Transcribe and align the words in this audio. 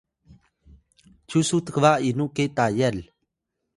cyu 1.27 1.39
su 1.47 1.57
tkba 1.65 1.91
inu 2.09 2.25
ke 2.35 2.43
Tayal? 2.55 2.97